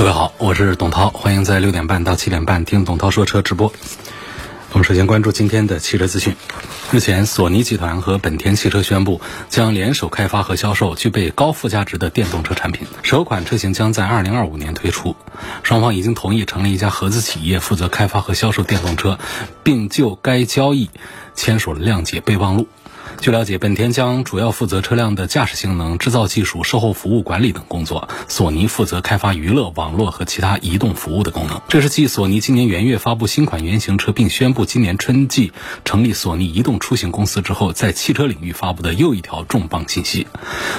[0.00, 3.70] 各位好，我是董涛，欢迎在六点半到七点半听董涛说车直播。
[4.72, 6.34] 我们首先关注今天的汽车资讯。
[6.90, 15.14] 日前，索尼集团和本田汽车宣布将联手开发和销售具备高附加值的电动车产品，首款车型将在二零二五年推出。
[15.62, 19.18] 双方已经同意成立一家合资企业，负责开发和销售电动车，
[19.62, 20.88] 并就该交易
[21.34, 22.68] 签署了谅解备忘录。
[23.20, 31.60] 据了解，本田将主要负责车辆的驾驶性能、制造技术、售后服务管理等工作；索尼负责开发娱乐、网络和其他移动服务的功能。
[31.68, 35.52] 这是继索尼今年元月发布新款原型车，并宣布今年春季
[35.84, 40.26] 成立索尼移动出行公司之后，在汽车领域发布的又一条重磅信息。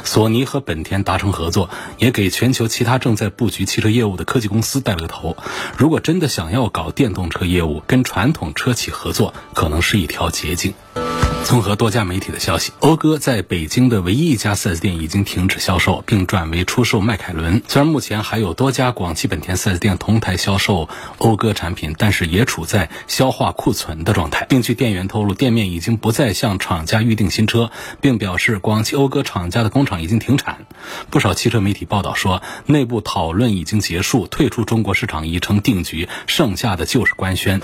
[0.04, 5.38] 索尼和本田达成合作，也给全球其他正在布局汽车业务的科技公司带了个头。
[5.78, 11.01] 如果真的想要搞电动车业务，跟传统车企合作，可能是一条捷径。
[11.44, 17.62] 综合多家媒体的消息，讴歌在北京的唯一一家 4S 店已经停止销售，并转为出售迈凯伦。
[17.68, 24.46] 虽然目前还有多家广汽本田 4S 店同台销售讴歌产品，但是也处在消化库存的状态。
[24.48, 27.70] 并据店员透露，店面已经不再向厂家预定新车，
[28.00, 30.66] 并表示广汽讴歌厂家的工厂已经停产。
[31.10, 37.62] 不少汽车媒体报道说，内部讨论已经结束，退出中国市场已成定局，剩下的就是官宣。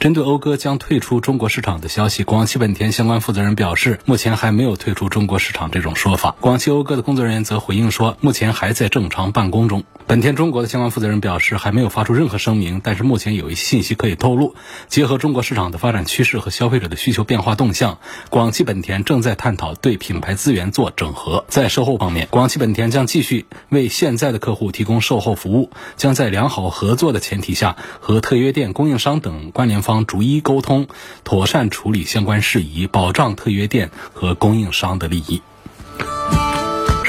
[0.00, 6.36] 针对讴歌将退出中国市场的消息，广汽本田相关关负责人表示，目前还没有退出中国市场这种说法。
[6.40, 9.82] 广汽讴歌的工作人员则回应说，目前还在正常办公中。
[10.06, 14.54] 本田中国的相关负责人表示，还没有发出任何声明，但是目前有一些信息可以透露。
[14.86, 17.98] 结合中国市场的发展趋势和消费者的需求变化动向，
[18.28, 21.44] 广汽本田正在探讨对品牌资源做整合。
[21.48, 30.88] 在售后方面，广汽本田将继续为现在的客户提供售后服务，将在良好合作的前提下，和特约店、供应商等关联方逐一沟通，
[31.24, 35.40] 妥善处理相关事宜，保障特约店和供应商的利益。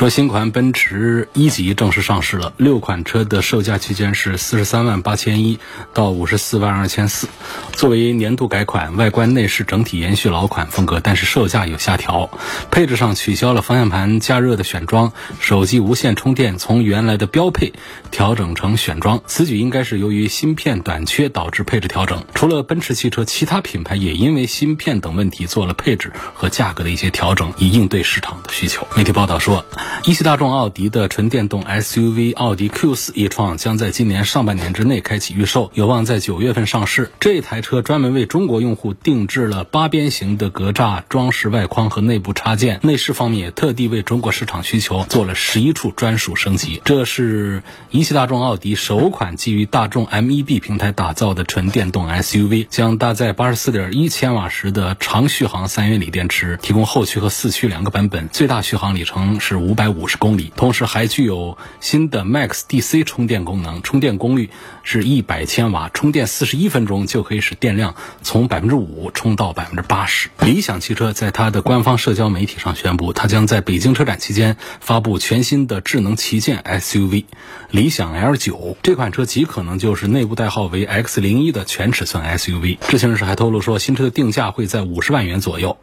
[0.01, 5.59] 说新款奔驰一级正式上市了，六款车的售价区间是四十三万八千一
[5.93, 7.27] 到五十四万二千四。
[7.73, 12.31] 作为年度改款，外观内饰整体延续老款风格，但是售价有下调。
[12.71, 17.71] 配置上取消了方向盘加热的选装，手机无线充电从原来的标配
[18.09, 19.21] 调整成选装。
[19.27, 22.25] 此举应该是由于芯片短缺导致配置调整。
[22.33, 28.87] 除了奔驰汽车，其他品牌也因为芯片等问题做了配置和价格的一些调整，以应对市场的需求。
[28.97, 29.63] 媒体报道说。
[30.03, 37.11] 一汽大众奥迪的纯电动 SUV 奥迪 Q4 e-tron 将在今年上半年之内开启预售，有望在九月份上市。
[37.19, 46.81] 这台车专门为中国用户定制了八边形的格栅装饰外框和内部插件，内饰方面也特地为中国市场需求做了十一处专属升级。
[46.83, 59.80] 这是一汽大众奥迪首款基于大众 MEB 平台打造的纯电动 SUV，将搭载八十四点一千瓦时的长续航三元锂电池，提供后驱和四驱两个版本，最大续航里程是五百。
[59.81, 64.51] 百五十公里，同时还具有新的 Max DC 充电功能，充电功率
[64.83, 70.29] 是一百千瓦，充电四十一分钟就可以使电量从百分之五充到百分之八十。
[70.41, 77.25] 理想汽车在它的官方社交媒体上宣布，它将在北京车展期间发布全新的智能旗舰 SUV
[77.71, 78.77] 理想 L 九。
[78.83, 82.77] 这款车极可能就是内部代号为 X 零一的全尺寸 SUV。
[82.87, 85.75] 知情人士还透露说，新车的定价会在五十万元左右。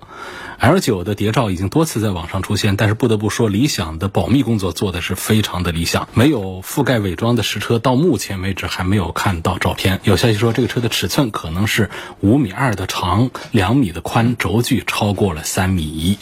[0.61, 10.01] L 九的谍照已经多次在网上出现，但是不得不说，理想讲的保密工作做的是非常的理想，没有覆盖伪装的实车，到目前为止还没有看到照片。
[10.03, 11.89] 有消息说，这个车的尺寸可能是
[12.19, 16.19] 五米二的长，两米的宽，轴距超过了三米一。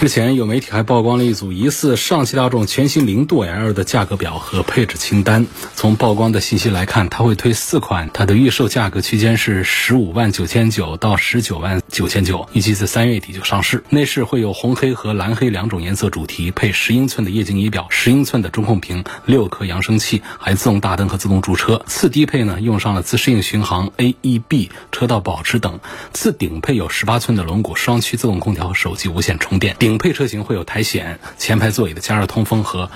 [0.00, 5.46] 之前有媒体还曝光了一组疑似上汽大众全新零度 L 的价格表和配置清单。
[5.76, 13.84] 从曝光的信息来看，它会推四款，它的预售价格区间是十五万九千九到十九万九千九，预计在三月底就上市。
[13.90, 21.82] 内饰会有红黑和蓝黑两种颜色主题，配饰十英寸的液晶仪表、十英寸的中控屏、六颗扬声器，还自动大灯和自动驻车。
[21.86, 25.78] 次低配呢，用上了自适应巡航、AEB、车道保持等。
[26.14, 29.76] 次顶配有十八寸的轮毂、双区自动空调和手机无线充电。
[29.78, 32.90] 顶配车型会有苔藓、前排座椅的加热通风和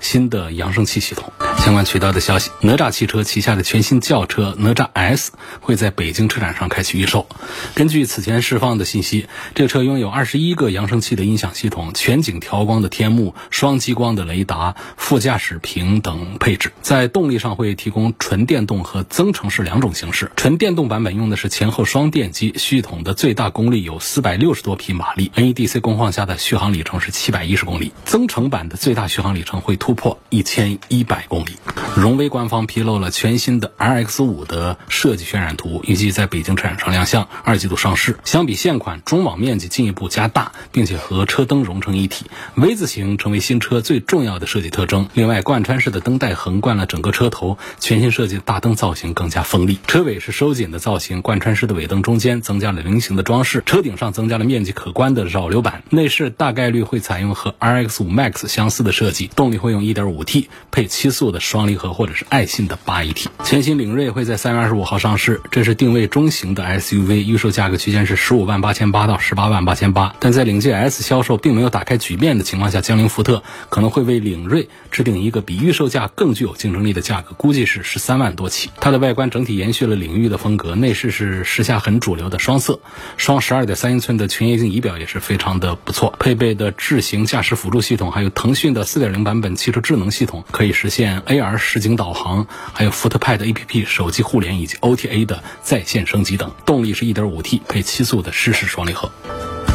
[0.00, 1.32] 新的扬声器系统。
[1.58, 7.26] 相关渠道的消息，哪吒汽车旗下的全新轿车哪吒 S 会在北京车展上开启预售。
[7.74, 16.72] 根据此前释放的信息，这车拥有二十一个扬声器的音响系统、全景调光的天幕、双激光的雷达、副驾驶屏等配置。
[16.80, 20.30] 在动力上会提供纯电动和增程式两种形式。
[20.36, 27.92] 纯电动版本用的是前后双电机，系统的最大功率有四百六十多匹马力，NEDC 工况下的续航里程是七百一十公里。
[28.06, 31.56] 增程版的最大续航里程会突突破一千一百公里。
[31.96, 38.16] 荣威官方披露了全新的 RX 五的设计渲染图，预计在北京车展上亮相，二季度上市。
[38.24, 45.08] 相比现款，中网面积进一步加大，并且和车灯融成一体，V 字形成为新车最重要的设计特征。
[45.14, 49.80] 另外，贯穿式的灯带横贯了整个车头，全新设计的大灯造型更加锋利。
[49.88, 55.82] 车尾是收紧的造型，贯穿式的尾灯中间增加了菱形的装饰，车顶上增加了面积可观的扰流板。
[55.90, 63.26] 内饰大概率会采用和 RX 五 Max 相似的设计，动力会用 1.5T 配七速的双离合或者是爱信的八 AT。
[63.44, 70.14] 全新领锐会在三月二十五号上市，这是定位中型的 SUV，预售价格区间是十五万八千八到十八万八千八。
[70.20, 78.70] 但在领界 S 销售并没有打开局面的情况下，江铃福特可能会为领锐制定一个比预售价更具有竞争力的价格，估计是十三万多起。
[78.80, 82.80] 它的外观整体延续了领域的风格，内饰是时下很主流的双色，
[83.16, 86.14] 双十二点三英寸的全液晶仪表也是非常的不错。
[86.18, 96.50] 配备的智行驾驶辅助系统，还有腾讯的四点零版本这智能系统，可以实现 AR 实景导航，还有福特派的 APP 手机互联以及 OTA 的在线升级等。
[96.66, 99.10] 动力是一点五 T 配七速的湿式双离合。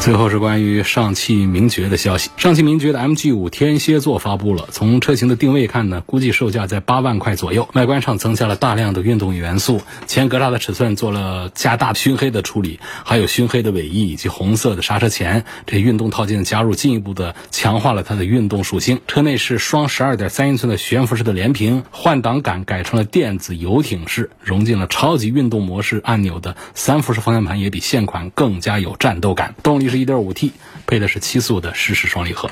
[0.01, 2.29] 最后是关于上汽名爵的消息。
[2.37, 4.67] 上汽名爵的 MG 五天蝎座发布了。
[4.71, 7.67] 从车型的定位看呢，估计售价在八万块左右。
[7.73, 15.43] 外观上增加了大量的运动元素，前格栅的尺寸做了加大熏黑的处理，还有熏黑的尾翼以及红色的刹车钳。
[15.65, 19.01] 这运动套件的加入，进一步的强化了它的运动属性。
[19.07, 29.55] 车内是双十二点三英寸的悬浮式的连屏，换挡杆改成了电子游艇式，融进了超级运动模式按钮的三辐式方向盘，也比现款更加有战斗感。
[29.63, 29.95] 动力是。
[29.95, 30.51] 一点五 T，
[30.85, 32.49] 配的是七速的湿式双离合。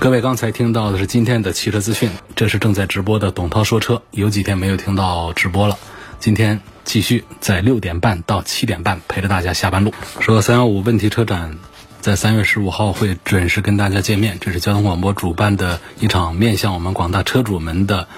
[0.00, 4.02] 各位刚才听到的是今天的汽车资讯，这是正在直播的董涛说车。
[4.10, 5.78] 有几天没有听到直播了，
[6.18, 9.94] 今天继续在六点半到七点半陪着大家下班路。
[10.18, 11.56] 说三幺五问题车展
[12.00, 18.08] 在三月十五号会准时跟大家见面，这是交通广播主办的一场面向我们广大车主们的。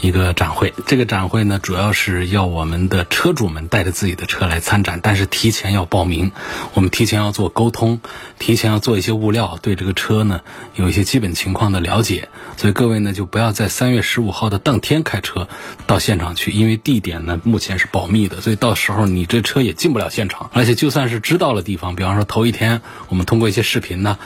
[0.00, 6.32] 一个展会，这个展会呢，主要是要我们的车主们带着自己的车来参展，但是提前要报名，
[6.72, 8.00] 我们提前要做沟通，
[8.38, 10.40] 提前要做一些物料，对这个车呢
[10.74, 12.28] 有一些基本情况的了解。
[12.56, 15.48] 所以各位呢，就不要在三月十五号的当天开车
[15.86, 20.50] 到现场去，因为地点呢目前是保密的，所以到时候你这车也进不了现场。
[20.54, 24.18] 而且就算是知道了地方，比方说头一天我们通过一些视频呢，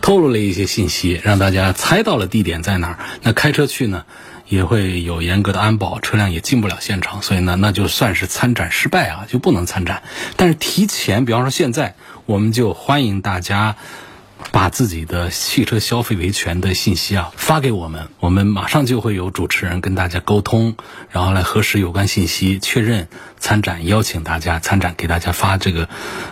[0.00, 4.04] 透露了一些信息，让大家猜到了地点在哪儿，那开车去呢？
[4.48, 10.02] 也会有严格的安保，车辆也进不了现场，所以呢，那就算是参展失败啊，就不能参展。
[10.36, 11.94] 但是提前，比方说现在，
[12.26, 13.76] 我们就欢迎大家
[14.50, 20.76] 把自己的汽车消费维权的信息啊发给我们，我们马上就会有主持人跟大家沟通，
[21.10, 23.08] 然后来核实有关信息，确认
[23.38, 25.88] 参展，邀请大家参展，给大家发这个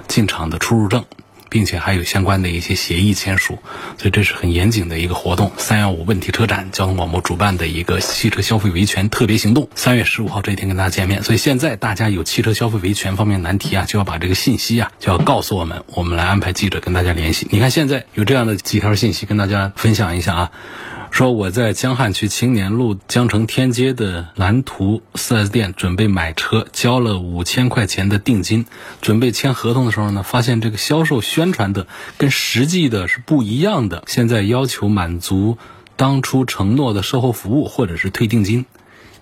[0.09, 1.05] 进场的出入证。
[1.49, 3.59] 并且还有相关的一些协议签署，
[3.99, 5.53] 所以这是很严谨的一个活动。
[5.57, 9.69] 三幺五问题车展，交通广播主办的一个汽车消费维权特别行动。
[9.75, 17.47] 三月十五号这一天跟大家见面，所以现在大家有汽车消费维权方面难题啊，就要把这个信息啊，就要告诉我们，我们来安排记者跟大家联系。
[17.51, 20.51] 你看现在有这样的几条信息跟大家分享一下啊。
[21.11, 28.67] 说我在江汉区青年路江城天街的蓝图 4S 店准备买车，交了五千块钱的定金，
[29.01, 31.87] 准备签合同的时候呢，发现这个销售宣传的
[32.19, 34.05] 跟实际的是不一样的。
[34.07, 35.57] 现在要求满足
[35.97, 38.67] 当初承诺的售后服务或者是退定金，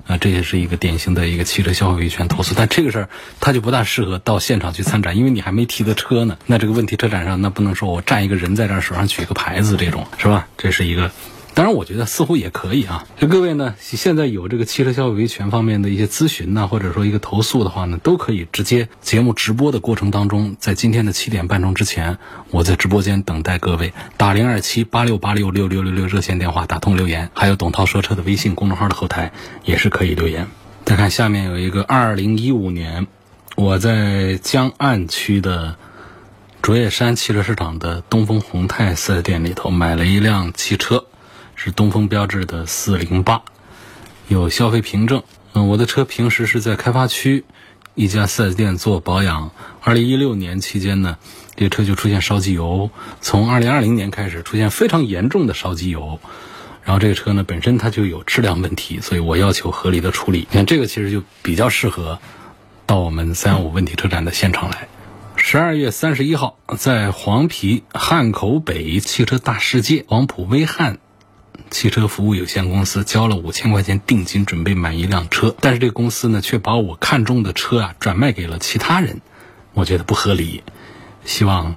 [0.08, 2.56] 啊，这也是一个典型的一个汽车消费维权投诉。
[2.56, 6.36] 但这个事儿他就不大适合到现场去参展，因为你还没提的车呢。
[6.46, 10.48] 那这个问题车展上那不能说我站一个人在这儿手上举个牌子这种是吧？
[10.58, 11.12] 这是一个。
[11.54, 13.06] 当然，我觉得似乎也可以啊。
[13.16, 22.18] 就各位呢，现在有这个汽车消费维权方面的一些咨询呢，或者说一个投诉的话呢，都可以直接节目直播的过程当中，在今天的七点半钟之前，
[22.50, 29.30] 我在直播间等待各位打零二七八六八六六六六六热线电话打通留言，还有董涛说车的微信公众号的后台
[29.64, 30.48] 也是可以留言。
[30.84, 33.06] 再看下面有一个二零一五年，
[33.54, 35.76] 我在江岸区的
[36.62, 41.04] 卓越山汽车市场的东风宏泰四 S 店里头买了一辆汽车。
[41.56, 43.42] 是东风标致的四零八，
[44.28, 45.22] 有消费凭证。
[45.52, 47.44] 嗯，我的车平时是在开发区
[47.94, 49.52] 一家 4S 店做保养。
[49.80, 51.18] 二零一六年期间呢，
[51.54, 52.90] 这车就出现烧机油。
[53.20, 56.18] 从二零二零年开始出现非常严重的烧机油，
[56.82, 60.48] 然后这个车呢本身它就有质量问题，所以我要求合理的处理。
[60.50, 62.18] 你看这个其实就比较适合
[62.86, 64.88] 到我们三幺五问题车展的现场来。
[65.36, 70.98] 十二月三十一号，在黄陂汉口北汽车大世界，黄埔威汉
[71.70, 79.20] 汽车服务有限公司交了五千块钱定金，准备买一辆车，但是这个公司呢却把我看中的车啊转卖给了其他人，
[79.72, 80.62] 我觉得不合理，
[81.24, 81.76] 希望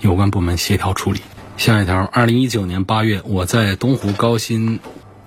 [0.00, 1.20] 有关部门协调处理。
[1.56, 4.80] 下一条，二零一九年八月，我在东湖高新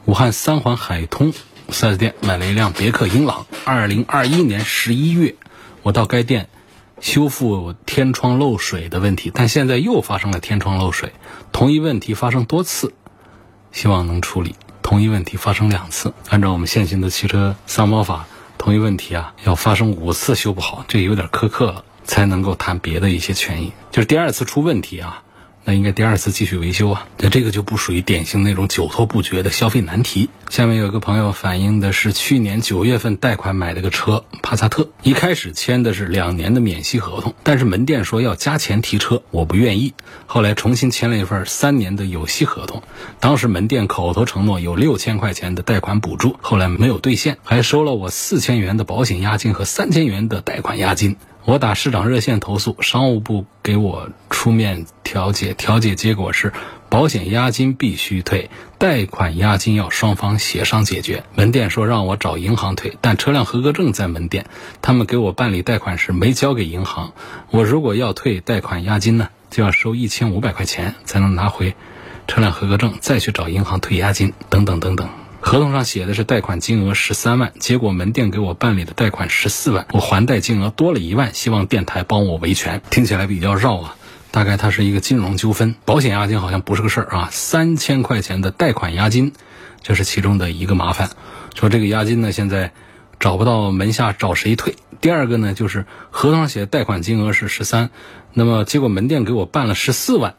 [0.06, 1.34] 武汉三环海通
[1.70, 3.46] 4S 店买了一辆别克英朗。
[3.66, 5.36] 二零二一年十一月，
[5.84, 6.50] 我到该店。
[7.00, 11.14] 修复天窗漏水的问题，但现在又发生了天窗漏水，
[11.52, 12.94] 同一问题发生多次，
[13.72, 14.56] 希望能处理。
[14.82, 18.26] 同一问题发生两次，按照我们现行的汽车三包法，
[18.58, 23.72] 同一问题啊要发生五次修不好，这有点苛刻了，才能够谈别的一些权益。
[23.92, 25.24] 就是第二次出问题啊。
[25.64, 30.30] 那应该第二次继续维修啊，那这个就不属于典型那种久拖不决的消费难题。
[30.50, 39.94] 下面有一个朋友反映的是，去年九月份贷款买了个车帕萨特，一开始签的是两年的免息合同，但是门店说要加钱提车，我不愿意。
[40.26, 42.82] 后来重新签了一份三年的有息合同，
[43.20, 51.18] 当时门店口头承诺有六千块钱的贷款补助，后来没有兑现，还收了我四千元的保险押金和三千元的贷款押金。
[51.44, 56.54] 我打市长热线投诉，商务部给我出面调解，调解结果是
[56.88, 61.24] 保险押金必须退，贷款押金要双方协商解决。
[61.34, 64.46] 门店说让我找银行退，但车辆合格证在门店，
[64.84, 67.14] 他们给我办理贷款时没交给银行。
[67.50, 71.76] 我如果要退贷款押金呢，就要收一千五百块钱才能拿回
[72.28, 75.10] 车辆合格证，再去找银行退押金，等等等等。
[75.42, 82.82] 合同上写的是贷款金额十三万，结果门店给我办理的贷款十四万，我还贷金额多了一万，希望电台帮我维权。
[82.92, 83.96] 听起来比较绕啊，
[84.30, 85.76] 大概它是一个金融纠纷。
[85.84, 89.34] 保险押金好像不是个事儿啊，三千块钱的贷款押金，
[89.82, 91.10] 这是其中的一个麻烦。
[91.56, 92.72] 说这个押金呢，现在
[93.20, 94.76] 找不到门下找谁退。
[95.02, 97.90] 第二个呢，就是合同上写贷款金额是十三，
[98.34, 100.36] 那么结果门店给我办了十四万，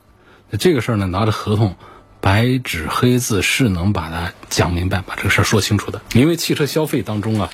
[0.59, 1.76] 这个事儿呢，拿着合同。
[2.23, 6.00] 白纸黑字是能把它讲明白，把这个事儿说清楚的。
[6.14, 7.50] 因为汽车消费当中啊，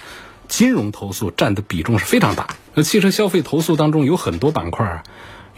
[0.47, 2.49] 金融投诉占的比重是非常大。
[2.75, 5.03] 那汽车消费投诉当中有很多板块啊，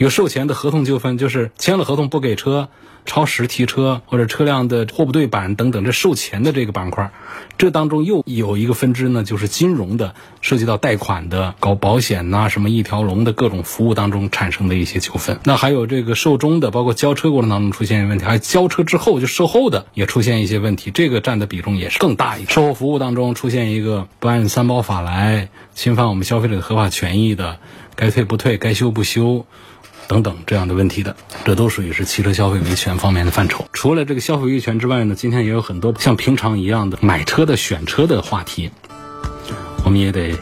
[0.00, 2.70] 有售前的合同纠纷，就是签了合同不给车。
[3.06, 7.10] 超时提车或者车辆的货不对版等等，这售前的这个板块，
[7.58, 15.38] 这当中又有一个分支呢，就是金融的，涉及到贷款的、搞保险呐，什么一条龙的各种服务当中产生的一些纠纷。
[15.44, 22.50] 那还有这个售中的，包括交车过程当中出现问题，还有交车之后就售后的也出现一些问题，这个占的比重也是更大一些。
[22.50, 27.58] 售后服务当中出现一个不按三包法来，侵犯我们消费者的合法权益的，
[27.96, 29.46] 该退不退，该修不修。
[30.10, 31.14] 等等这样的问题的，
[31.44, 33.64] 这都属于是汽车消费维权方面的范畴。
[33.72, 38.72] 除了这个消费维权之外呢，今天也有很多像平常一样的买车的选车的话题，
[39.84, 40.36] 我们也得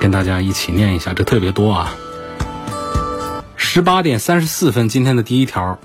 [0.00, 1.94] 跟大家一起念一下，这特别多啊。
[3.54, 5.78] 十八点三十四分，今天的第一条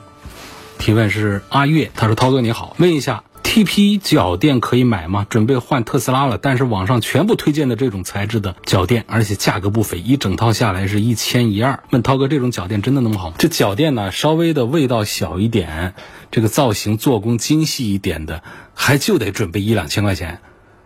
[0.80, 5.26] 提问是阿月，他说：“涛哥你好，问一下。” TP 脚垫可以买吗？
[5.30, 11.84] 准备换特斯拉了，但是网上全部推荐的这种材质的脚垫，而且价格不菲，一整套下来是一千一二。
[11.92, 13.36] 问涛哥，这种脚垫真的那么好吗？
[13.38, 15.94] 这脚垫呢，稍微的味道小一点，
[16.32, 20.42] 这个造型做工精细一点的，还就得准备一两千块钱。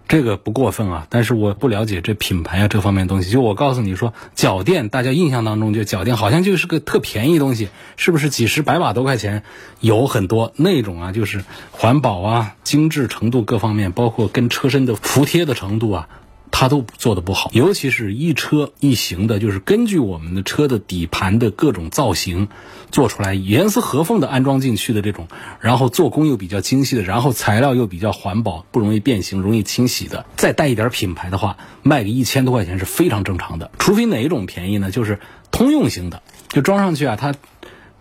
[0.10, 3.30] 这个不过分啊，但是我不了解这品牌啊这方面东西。
[3.30, 9.44] 就我告诉你说，脚垫大家印象当中就脚垫好像就是个特便宜东西，是不是几十百把多块钱？
[9.80, 16.10] 有很多那种啊，就是环保啊、精致程度各方面，包括跟车身的服帖的程度啊。
[16.52, 22.48] 它都做的不好，尤其是一车一型的，就是根据我们的车的底盘的各种造型
[22.92, 25.28] 做出来，严丝合缝的安装进去的这种，
[25.62, 33.72] 然后做工又比较精细的，然后材料又比较环保，不容易变形，容易清洗的，再带一点品牌的话，卖个一千多块钱是非常正常的。
[33.80, 34.92] 除非哪一种便宜呢？
[34.92, 35.20] 就是
[35.52, 37.34] 通用型的，就装上去啊，它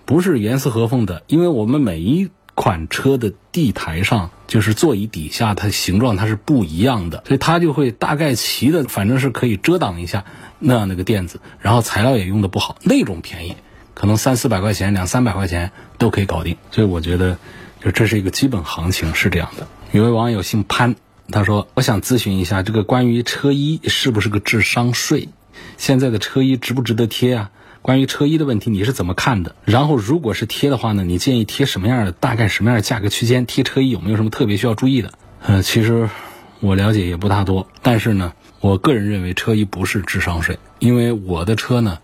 [0.05, 2.31] 不是严丝合缝的，因为我们每一。
[2.59, 10.25] 款车的地台上，就是座椅底下，它形状它是不一样的，所以它就会大概齐的，反正是可以遮挡一下
[10.59, 13.55] 那样的个垫子，然后材料也用的不好，那种便宜，
[13.95, 16.57] 可能三四百块钱、两三百块钱都可以搞定。
[16.73, 17.39] 所以我觉得，
[17.81, 19.69] 就这是一个基本行情是这样的。
[19.93, 20.97] 有位网友姓潘，
[21.31, 25.29] 他说：“我想咨询一下，这个关于车衣是不是个智商税？
[25.77, 27.51] 现在的车衣值不值得贴啊？”
[27.83, 29.55] 关于车衣的问题，你是怎么看的？
[29.65, 31.05] 然后，如果是贴的话呢？
[31.05, 32.13] 你建议贴什么样的？
[32.13, 33.47] 大概什么样的价格区间？
[33.47, 35.13] 贴车衣有没有什么特别需要注意的？
[35.47, 36.11] 嗯，其实
[36.61, 41.99] 我了解也不大多，但是呢，我个人认为车衣不是智商税，因为我的车呢，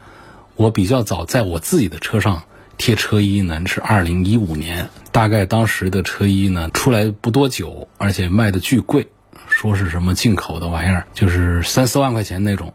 [0.56, 2.44] 我比较早在我自己的车上
[2.78, 9.08] 贴车衣呢是二零一五年，大概当时的车衣呢出来不多久，而且卖的巨贵，
[9.48, 12.72] 说是什么进口的玩意儿，就是三四万块钱那种，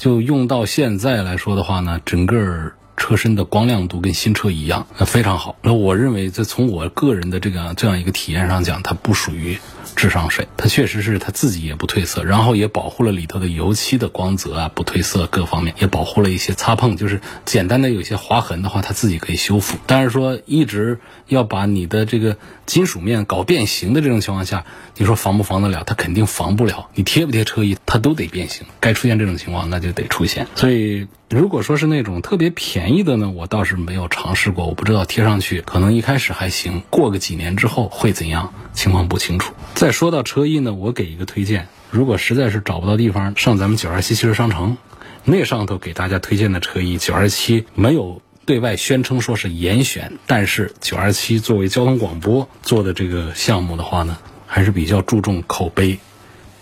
[0.00, 2.72] 就用到现在来说的话呢，整个。
[2.96, 5.56] 车身的光亮度跟新车一样，那非常好。
[5.62, 9.58] 那我认为，这从我个人的这个这样一个体验上讲，它不属于
[9.96, 19.78] 智商税，它确实是它自己也不褪色，然后也保护了里头的油漆的光泽啊，不褪色各方面，也保护了一些擦碰，就是简单的有些划痕的话，它自己可以修复。
[19.86, 24.64] 但是说一直要把你的这个金属面搞变形的这种情况下，
[24.96, 25.84] 你说防不防得了？
[25.84, 26.88] 它肯定防不了。
[26.94, 28.66] 你贴不贴车衣，它都得变形。
[28.80, 30.46] 该出现这种情况，那就得出现。
[30.54, 31.08] 所以。
[31.30, 39.54] 如果说是那种特别便宜的呢，我倒是没有尝试过，我不知道贴上去可能一开始还行，过个几年之后会怎样，情况不清楚。
[39.74, 44.76] 再说到车衣呢，我给一个推荐，如果实在是找不到地方，上咱们九二七汽车商城，
[45.24, 55.98] 那上头给大家推荐的车衣，九二七没有对外宣称说是严选，但是九二七作为交通广播做的这个项目的话呢，还是比较注重口碑、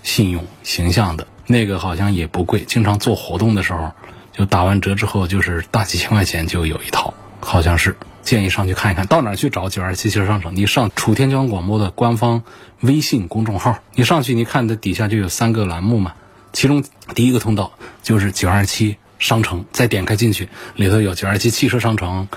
[0.02, 1.26] 信用、形象的。
[1.46, 3.92] 那个好像也不贵，经常做活动的时候。
[4.30, 7.96] 就打完折之后，就是大几千块钱就有一套，好像是
[8.28, 9.06] 建议上去看一看。
[9.06, 10.54] 到哪儿去找九二七汽车商城？
[10.54, 12.42] 你上楚天交通广播的官方
[12.80, 16.12] 微信公众号，你上去，你看它底下就有三个栏目嘛。
[16.52, 22.28] 其中第一个通道就是九二七商城，再点开进去，里头有九二七汽车商城，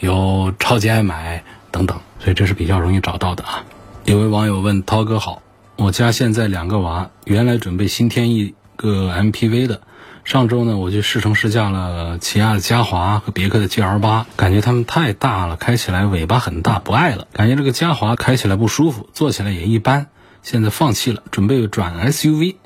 [0.00, 3.64] 有超级爱买等等，所以这是比较容易找到的啊。
[4.04, 5.40] 有位网友问涛哥好，
[5.76, 9.80] 我家现在两个娃，原来准备新添一个 MPV 的。
[10.28, 17.26] 上周呢，我去试乘试驾了起亚的嘉华和别克的 GL 八，感觉它们太大了，开起来尾巴很大，不爱了。
[17.32, 20.08] 感觉这个嘉华开起来不舒服，坐起来也一般，
[20.42, 22.56] 现在放弃了，准备转 SUV，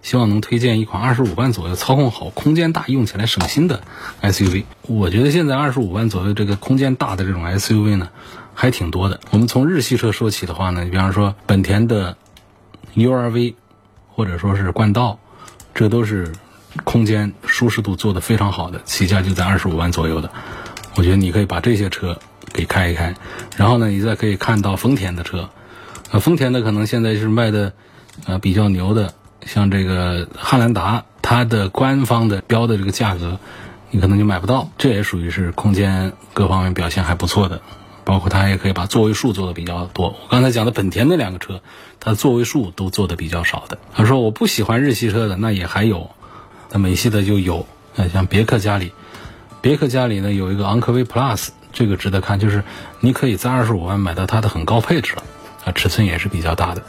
[0.00, 3.82] 希望能推荐一款二十五万左右、操控好、空间大、用起来省心的
[4.22, 4.64] SUV。
[4.80, 8.08] 我觉得现在二十五万左右这个空间大的这种 SUV 呢，
[8.54, 9.20] 还挺多的。
[9.28, 12.16] 我们从日系车说起的话呢，你比方说本田的
[12.94, 13.56] URV，
[14.08, 15.18] 或者说是冠道，
[15.74, 16.32] 这都是。
[16.84, 20.30] 空间舒适度做得非常好的，起价就在二十五万左右的，
[20.94, 22.18] 我觉得你可以把这些车
[22.52, 23.14] 给开一开，
[23.56, 25.50] 然后呢，你再可以看到丰田的车，
[26.12, 27.72] 呃，丰田的可能现在是卖的，
[28.26, 33.40] 呃，比较牛的，像这个汉兰达，它的官方的标的这个价格，
[33.90, 37.60] 你可能就买不到，这也属于是空间各方面表现还不错的，
[38.04, 40.08] 包括它也可以把座位数做的比较多。
[40.08, 41.62] 我刚才讲的本田那两个车，
[41.98, 43.78] 它座位数都做的比较少的。
[43.92, 46.10] 他说我不喜欢日系车的，那也还有。
[46.70, 48.92] 那美系的就有，呃，像别克家里，
[49.60, 52.62] 别克家里呢有一个昂科威 Plus，这个值得看，就是
[53.00, 55.22] 你可以在二十五万买到它的很高配置了，
[55.64, 56.82] 啊，尺寸也是比较大的。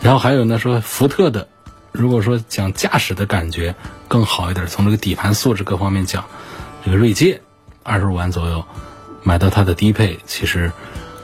[0.00, 1.46] 然后还有呢，说福特的，
[1.92, 3.74] 如果说讲驾驶的感觉
[4.08, 6.24] 更好一点，从这个底盘素质各方面讲，
[6.84, 7.40] 这个锐界
[7.82, 8.64] 二十五万左右
[9.22, 10.72] 买到它的低配，其实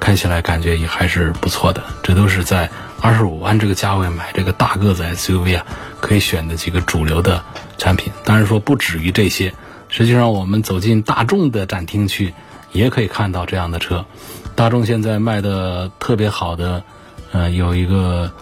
[0.00, 1.82] 开起来感觉也还是不错的。
[2.02, 5.66] 这都是在二十五万这个价位买这个大个子 SUV 啊，
[6.00, 7.42] 可以选的几个主流的。
[7.78, 9.52] 产品当然说不止于这些，
[9.90, 12.32] 实际上我们走进大众的展厅去，
[12.72, 14.06] 也可以看到这样的车。
[14.54, 16.82] 大众现在卖的特别好的，
[17.32, 18.32] 呃，有一个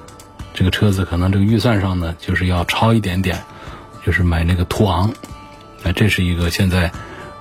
[0.54, 3.42] 这个车子，可能这个预算上呢就是要超一点点，
[4.06, 5.12] 就是买那个途昂。
[5.82, 6.92] 那这是一个现在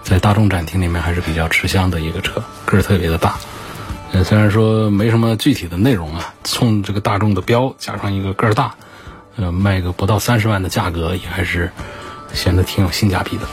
[0.01, 3.35] 在大众展厅里面还是比较吃香的一个车，个儿特别的大。
[4.13, 8.75] 呃，虽然说没什么具体的内容啊，冲这个大众的标加上一个个儿大。
[9.35, 11.71] 呃，卖个不到三十万的价格，也还是
[12.31, 13.47] 显得挺有性价比的。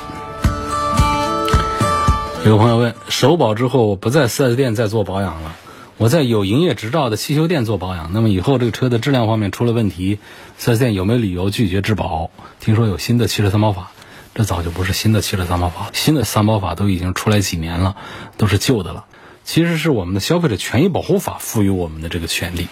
[2.44, 5.56] 有朋友问，首保之后我不在四 S 店再做保养了，
[5.96, 10.18] 我在有营业执照的汽修店做保养，那么以后这个车的质量方面出了问题，
[10.58, 12.30] 四 S 店有没有理由拒绝质保？
[12.60, 13.92] 听说有新的汽车三包法，
[14.34, 17.96] 这早就不是新的汽车三包法，新的三包法都已经出来几年了，
[18.36, 19.06] 都是旧的了。
[19.44, 22.68] 其实是我们的消费者权益保护法赋予我们的这个权利，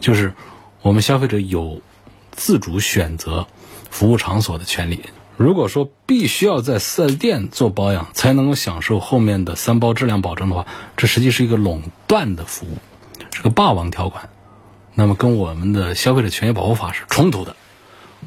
[0.00, 0.34] 就是
[0.82, 1.82] 我们消费者有。
[2.38, 3.46] 自主选择
[3.90, 5.00] 服务场所的权利。
[5.38, 10.66] 如果说必须要在四 S 店做保养才能够享受后面的三包质量保证的话，
[10.98, 12.76] 这实际是一个垄断的服务，
[13.32, 14.28] 是个霸王条款。
[14.92, 17.56] 那么跟我们的消费者权益保护法是冲突的。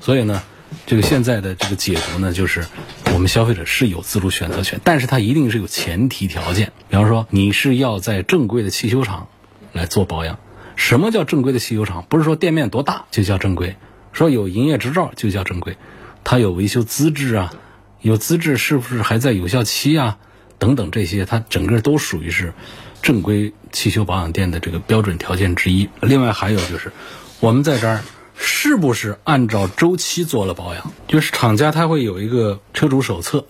[0.01, 0.41] 所以呢，
[0.85, 2.65] 这个现在的这个解读呢，就是
[3.13, 6.71] 我们消费者是有自主选择权，但是它一定是有前提条件。
[6.89, 9.27] 比方说，你是要在正规的汽修厂
[9.73, 10.39] 来做保养。
[10.75, 12.05] 什么叫正规的汽修厂？
[12.09, 13.75] 不是说店面多大就叫正规。
[14.11, 15.77] 说有营业执照就叫正规，
[16.23, 17.53] 它有维修资质啊，
[18.01, 20.17] 有资质是不是还在有效期啊？
[20.57, 22.53] 等等这些，它整个都属于是
[23.01, 25.89] 正规汽修保养店的这个标准条件之一。
[26.01, 26.91] 另外还有就是，
[27.39, 28.01] 我们在这儿
[28.41, 30.91] 是不是按照周期做了保养？
[31.07, 33.45] 就是厂家他会有一个车主手册，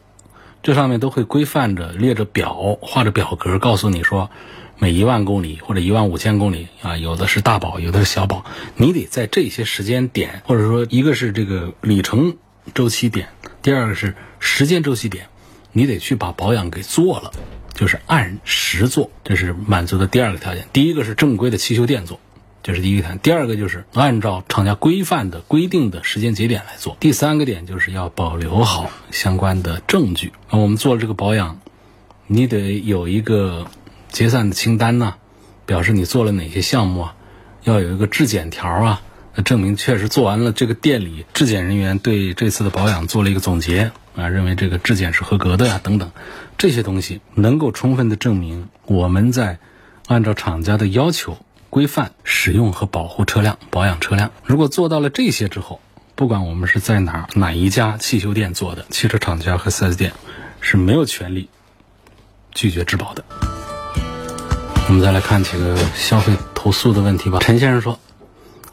[0.63, 4.31] 这上面都会规范着列着表，画着表格，告诉你说，
[4.79, 8.43] 每一万公里或者一万五千公里啊，有的是大保，有的是小保，
[8.75, 12.35] 你得在这些时间点，或者说一个是这个里程
[12.73, 13.29] 周期点，
[13.61, 15.27] 第二个是时间周期点，
[15.71, 17.31] 你得去把保养给做了，
[17.75, 20.67] 就是按时做，这是满足的第二个条件。
[20.73, 22.19] 第一个是正规的汽修店做。
[22.61, 26.97] 这是第一个点，第二个就是按照厂家规范的规定的时间节点来做。
[26.99, 30.33] 第三个点就是要保留好相关的证据。
[30.51, 31.61] 那我们做了这个保养，
[32.27, 33.67] 你得有一个
[34.09, 35.13] 结算的清单呐，
[35.65, 37.15] 表示你做了哪些项目啊，
[37.63, 39.01] 要有一个质检条啊，
[39.35, 40.51] 那证明确实做完了。
[40.51, 46.11] 这个店里质检人员对这次的保养做了一个总结啊，认为这个质检是合格的呀，等等，
[46.57, 49.59] 这些东西能够充分的证明我们在
[50.07, 51.37] 按照厂家的要求。
[51.69, 54.31] 规范使用和保护车辆、保养车辆。
[54.43, 55.79] 如果做到了这些之后，
[56.15, 60.13] 不管我们是在哪儿哪一家汽修店做的，汽车厂家和 4S 店
[60.61, 61.49] 是没有权利
[62.51, 63.23] 拒绝质保的。
[64.87, 67.37] 我们再来看几个消费投诉的问题吧。
[67.39, 67.99] 陈先生说，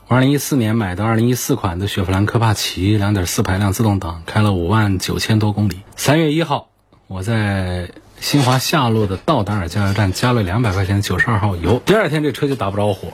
[0.08, 5.82] 二零一四年买的二零一四款的雪佛兰科帕奇，两点四排量自动挡，开了五万九千多公里。
[5.96, 6.70] 三月一号，
[7.06, 7.90] 我在。
[8.20, 13.08] 新华下路的道达尔加油站加了两百块钱九十二号油，第二天这车就打不着火，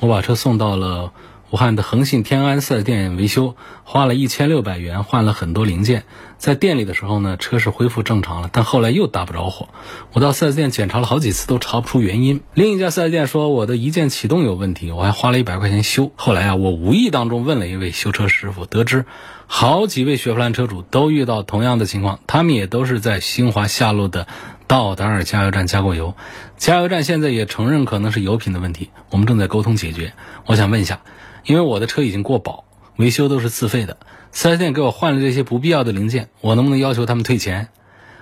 [0.00, 1.12] 我把车送到了
[1.52, 3.54] 武汉的恒信天安四 S 店维修，
[3.84, 6.02] 花了一千六百元换了很多零件，
[6.38, 9.68] 在店里的时候呢，车是恢复正常了，但后来又打不着火，
[10.12, 12.40] 我到四 S 店检查了好几次都查不出原因。
[12.52, 16.10] 另一家四 S 店说我的一键启动有问题，我还花了一百块钱修。
[16.16, 19.04] 后来啊，我无意当中问了一位修车师傅，得知
[19.46, 24.26] 好几位雪佛兰车主都遇到同样的情况，他们也都是在新华下路的。
[24.68, 26.16] 道达尔加油站加过油，
[26.56, 30.12] 加油站现在也承认可能是油品的问题，我们正在沟通解决。
[30.44, 31.02] 我想问一下，
[31.46, 32.64] 因为我的车已经过保，
[32.96, 33.96] 维修都是自费的
[34.34, 37.68] ，4S 店给我换了这些不必要的零件，我能不能要求他们退钱？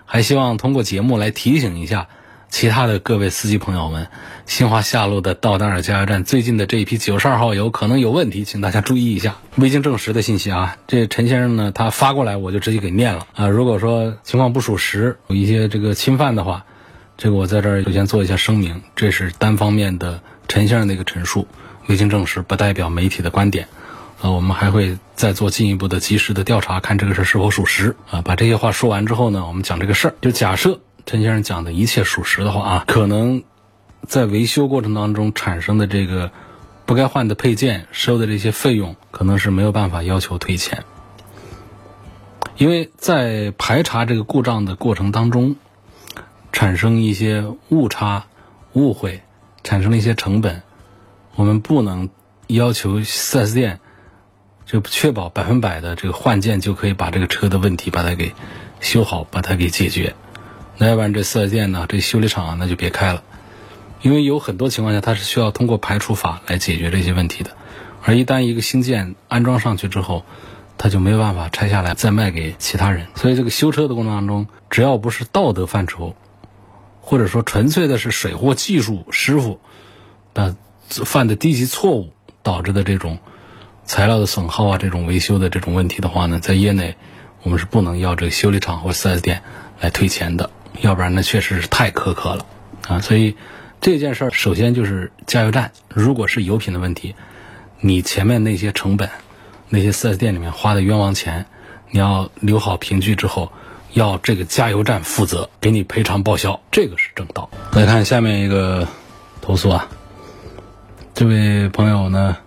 [0.04, 2.08] 还希望通过节目来提醒一下。
[2.50, 4.06] 其他的各位司机朋友们，
[4.46, 9.38] 新华下路的道达尔加油站最近的这一批九十二号油可能有问题，请大家注意一下。
[9.56, 13.48] 未经证实的信息啊，这陈先生呢，他发过来我就直接给念了啊。
[13.48, 16.64] 如果说情况不属实，有一些这个侵犯的话，
[17.16, 21.48] 这个我在这儿首先做一下声明，这是单方面的陈先生的一个陈述，
[21.86, 23.68] 未经证实，不代表媒体的观点。
[24.22, 28.22] 呃，我们还会再做进一步的及时的调查，看这个事是否属实啊。
[28.22, 30.80] 把这些话说完之后呢，我们讲这个事儿，就假设。
[31.06, 33.42] 陈先生讲的一切属实的话啊，可能
[34.08, 36.30] 在维修过程当中产生的这个
[36.86, 40.84] 不该换的配件收的这些费用，可能是没有办法要求退钱，
[42.56, 45.56] 因为在排查这个故障的过程当中，
[46.52, 48.24] 产生一些误差、
[48.72, 49.20] 误会，
[49.62, 50.62] 产生了一些成本，
[51.36, 52.10] 我们不能
[52.46, 53.80] 要求 4S 店
[54.66, 58.32] 就确保百分百的这个换件就可以把这个车的问题把它给
[58.80, 60.14] 修好，把它给解决。
[60.78, 63.22] 那要不然这四 S 店呢，这修理厂啊，那就别开了，
[64.02, 67.50] 因为有很多情况下它是需要通过排除法来解决这些问题的，
[68.02, 70.24] 而一旦一个新件安装上去之后，
[70.76, 73.06] 它就没有办法拆下来再卖给其他人。
[73.14, 76.16] 所以这个修车的过程当中，只要不是道德范畴，
[77.00, 79.60] 或者说纯粹的是水货技术师傅
[80.32, 80.56] 的
[81.02, 83.18] 犯的低级错误导致的这种
[83.84, 86.96] 材料的损耗啊，这种维修的这种问题的话呢，在业内
[87.42, 89.42] 我们是不能要这个修理厂或四 S 店
[89.80, 90.50] 来退钱的。
[90.80, 92.46] 要不然呢，确实是太苛刻了，
[92.88, 93.36] 啊，所以
[93.80, 97.14] 这件事儿首先就是加油站，如果是油品的问题，
[97.80, 99.08] 你前面那些成本，
[99.68, 101.46] 那些 4S 店里面花的冤枉钱，
[101.90, 103.52] 你要留好凭据之后，
[103.92, 107.48] 要这个加油站负责，给你赔偿报销，这个是正道。
[107.72, 108.88] 来看下面一个
[109.40, 109.88] 投诉啊，
[111.14, 112.38] 这位朋友呢，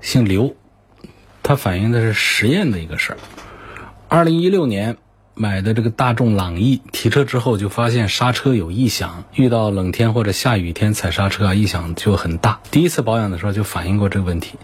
[0.00, 0.56] 姓刘，
[1.44, 3.18] 他反映的是实验的一个事儿，
[4.08, 4.96] 二零一六年。
[5.32, 12.60] 买的这个大众朗逸，提车之后就发现刹车有异响，遇到冷天或者下雨天踩刹车啊，异响就很大。
[12.70, 14.58] 第一次保养的时候就反映过这个问题，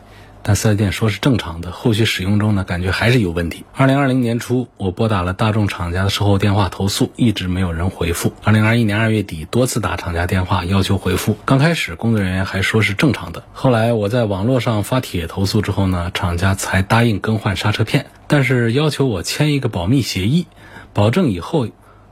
[0.46, 1.72] 但四 S 店说是正常的。
[1.72, 3.64] 后续使用中呢，感觉还是有问题。
[3.74, 8.32] 二零二零年初，我拨打了大众厂家的售后电话投诉，一直没有人回复。
[8.44, 20.46] 二零二一年二月底，多次打厂家电话要求回复，刚开始工作人员还说是正常的，后来我在网络上发帖投诉之后呢，厂家才答应更换刹车片，但是要求我签一个保密协议。
[20.92, 21.66] 保证以后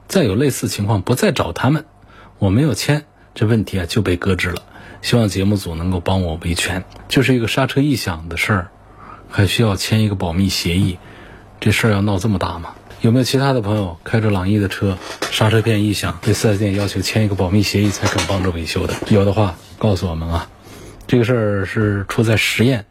[0.09, 1.85] 再有类似情况不再找他们，
[2.37, 4.61] 我没有签，这问题啊就被搁置了。
[5.01, 6.83] 希望节目组能够帮我维权。
[7.07, 8.67] 就是一个刹车异响的事儿，
[9.29, 10.97] 还需要签一个保密协议，
[11.59, 12.75] 这事儿要闹这么大吗？
[13.01, 14.97] 有没有其他的朋友开着朗逸的车，
[15.29, 18.95] 刹车片异响，对四 S 店要求签一个保密协议才肯帮着维修的？
[19.09, 20.49] 有的话告诉我们啊。
[21.05, 22.85] 这个事儿是出在实验，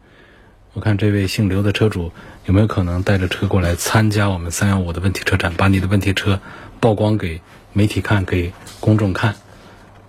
[0.71, 2.13] 我看这位姓刘的车主
[2.45, 6.39] 有没有可能带着车过来参加我们三幺五的问题车展，把你的问题车
[6.79, 7.41] 曝光给
[7.73, 9.35] 媒体看，给公众看，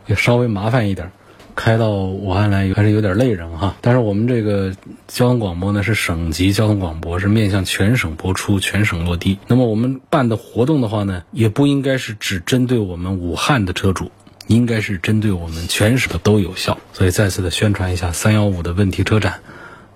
[0.06, 1.10] 也稍微麻烦一点。
[1.56, 4.76] 开到武汉来还是有点累人哈，但是我们这个
[5.08, 9.38] 交通广播呢是省级交通广播，是面向全省播出、全省落地。
[9.48, 14.12] 那么我们办的活动的话呢，也不应该是只针对我们武汉的车主，
[14.46, 16.78] 应该是针对我们全省的都有效。
[16.92, 19.40] 所以再次的宣传一下三幺五的问题车展，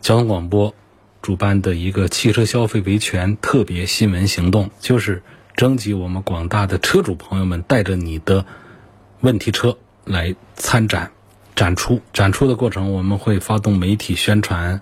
[0.01, 0.75] 交通广播
[1.21, 5.23] 主办的一个汽车消费维权特别新闻行动，就是
[5.55, 8.47] 征集我们广大的车主朋友们带着你的
[9.21, 11.11] 问题车来参展。
[11.55, 14.81] 展出展出的过程，我们会发动媒体宣传，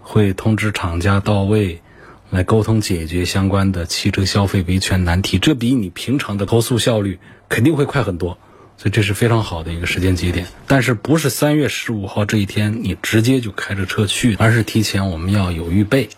[0.00, 1.82] 会通知厂家到位，
[2.30, 5.38] 来沟通解决相关的汽车消费维权难题。
[5.38, 8.38] 这比你平常的投诉效率肯定会快很多，
[8.78, 10.46] 所以这是非常好的一个时间节点。
[10.66, 16.08] 但是不是三月十五号这一天你直接就开着车去，而是提前我们要有预备，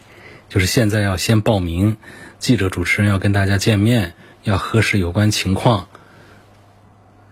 [0.49, 1.97] 就是现在要先报名，
[2.39, 5.89] 记者主持人要跟大家见面，要核实有关情况，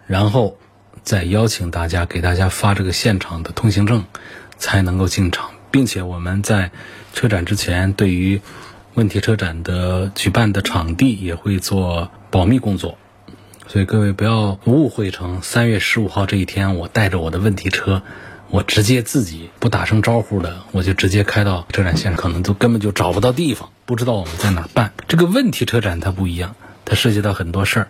[0.08, 0.58] 然后。
[1.06, 4.06] 再邀请大家给大家发这个现场的通行证，
[4.58, 6.72] 才能够进场，并且我们在
[7.14, 8.40] 车展之前，对于
[8.94, 12.98] 问题车展的举办的场地也会做保密工作，
[13.68, 18.02] 所以各位不要误会成三月十五号这一天，我带着我的问题车，
[18.50, 24.92] 我直接自己不打声招呼的，我就直接开到车展现场，可能都根本就找不到地方，不知道我们在哪办。
[25.06, 27.88] 这个问题车展它不一样，它涉及到很多事儿。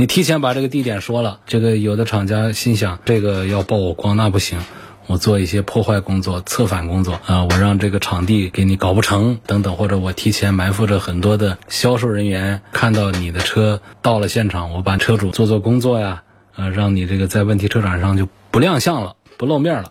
[0.00, 4.60] 你提前把这个地点说了，这个有的厂家心想这个要曝我光那不行，
[5.08, 16.22] 我做一些破坏工作、策反工作啊，我让这个场地给你搞不成等等，或者我提前埋伏着很多的销售人员，看到你的车到了现场，我把车主做做工作呀，
[16.54, 19.90] 啊，让你这个在问题车展上就不亮相了、不露面了，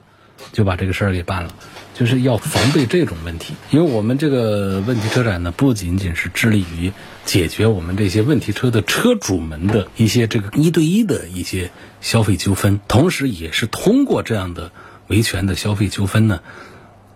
[0.53, 1.49] 就把这个事儿给办了。
[1.93, 6.93] 就是要防备这种问题，因为我们这个问题车展呢，不仅仅是致力于
[7.27, 14.71] 解决我们这些问题车的车主们的一些这个一对一的一些消费纠纷，同时也是通过这样的
[15.07, 16.39] 维权的消费纠纷呢，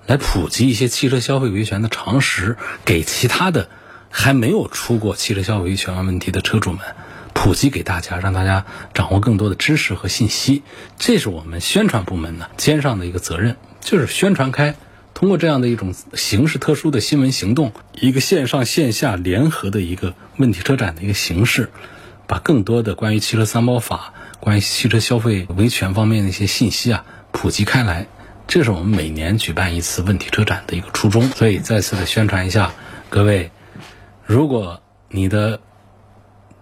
[0.06, 3.70] 来普及一些汽车消费维权的常识，给其他的
[4.10, 6.82] 还没有出过汽车消费维权问题的车主们
[7.34, 10.62] 普及给大家，让大家掌握更多的知识和信息。
[11.00, 13.56] 这是我们宣传部门呢肩上的一个责任。
[13.80, 14.76] 就是宣传开，
[15.14, 21.70] 通过这样的一种形式特殊的新闻行动，一个线上线下联合的一个问题车展的一个形式，
[22.26, 28.08] 把更多的关于汽车三包法、关于汽车消费维权方面的一些信息啊普及开来，
[28.48, 31.24] 这是我们每年举办一次问题车展的一个初衷。
[31.30, 32.74] 所以再次的宣传一下，
[33.10, 33.52] 各位，
[34.26, 35.60] 如果你的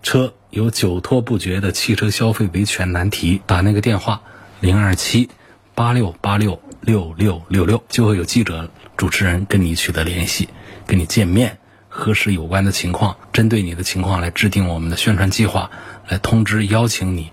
[0.03, 4.21] 车有久拖不决的汽车消费维权难题，打那个电话
[4.59, 5.29] 零二七
[5.75, 6.59] 八六八六。
[6.81, 10.49] 六六六六就会有记者、主持人跟你取得联系，
[10.87, 11.57] 跟你见面，
[11.89, 15.69] 核实有关的情况，针对你的情况来制定我们的宣传计划，
[16.07, 17.31] 来通知邀请你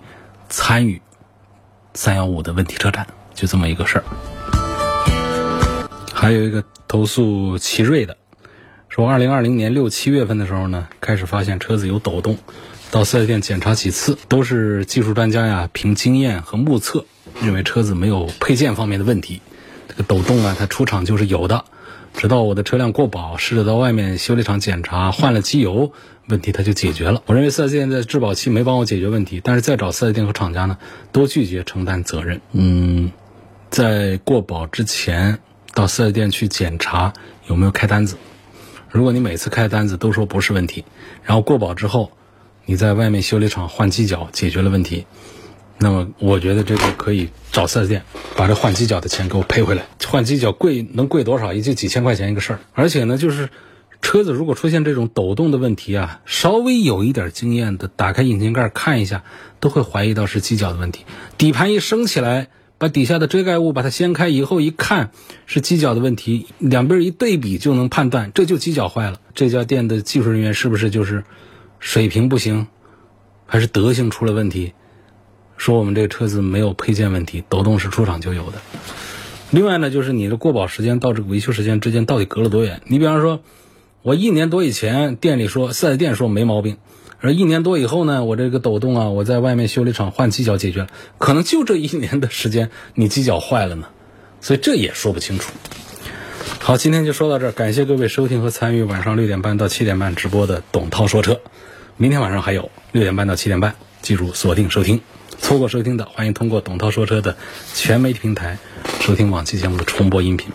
[0.49, 1.01] 参与
[1.95, 4.05] 三幺五的问题车展，就这么一个事儿。
[6.13, 8.17] 还有一个投诉奇瑞的，
[8.89, 12.37] 说二零二零年六七月份的时候呢，开始发现车子有抖动，
[12.91, 17.05] 到四 S 店检查几次，都是技术专家呀凭经验和目测。
[17.43, 19.41] 认为车子没有配件方面的问题，
[19.89, 21.65] 这个抖动啊，它出厂就是有的。
[22.15, 25.93] 直到我的车辆过保，试着到外面修理厂检查，换了机油，
[26.29, 27.23] 问题它就解决了。
[27.27, 30.79] 我认为四 S 店在质保期没帮我解决问题，但是再找四 S 店和厂家呢，
[31.13, 32.41] 都拒绝承担责任。
[32.53, 33.13] 嗯，
[33.69, 35.41] 在过保之前
[35.75, 37.13] 到四 S 店去检查
[37.49, 38.17] 有没有开单子。
[38.91, 40.87] 如果你每次开单子都说不是问题，
[41.23, 42.13] 然后过保之后，
[42.65, 45.05] 你在外面修理厂换机脚解决了问题。
[45.79, 48.03] 那么我觉得这个可以找四 S 店
[48.35, 49.87] 把这换机脚的钱给我赔回来。
[50.07, 51.53] 换机脚贵能贵多少？
[51.53, 52.61] 也就几千块钱一个事儿。
[52.73, 53.51] 而且呢，就是
[54.01, 59.25] 车子如果出现这种抖动的问题啊，稍微有一点经验的，打开引擎盖看一下，
[59.61, 61.05] 都会怀疑到是机脚的问题。
[61.37, 65.11] 底盘一升起来，把底下的遮盖物把它掀开以后一看
[65.45, 69.21] 是机脚的问题，两边一对比就能判断这就机脚坏了。
[69.35, 71.25] 这家店的技术人员是不是就是
[71.81, 72.67] 水平不行，
[73.45, 74.73] 还是德行出了问题？
[75.57, 78.59] 说我们这个车子没有配件问题，抖动是出厂就有的。
[79.51, 82.83] 另外呢，就是你的过保时间到这个维修时间之间到底隔了多远？
[82.87, 83.41] 你比方说，
[84.03, 86.77] 我一年多以前店里说四 S 店说没毛病，
[87.21, 90.89] 而一年多以后呢，我这个抖动啊，我在外面修理厂换机脚解决了，
[91.19, 93.87] 可能就这一年的时间你机脚坏了呢，
[94.41, 95.53] 所以这也说不清楚。
[96.59, 101.41] 好，今天就说到这儿，感谢各位收听和参与晚上六点半到七点半直播的董涛说车，
[101.97, 105.01] 明天晚上还有六点半到七点半，记住锁定收听。
[105.39, 107.37] 错过收听的，欢迎通过董涛说车的
[107.75, 108.59] 全媒体平台
[109.01, 110.51] 收听往期节目的重播音频。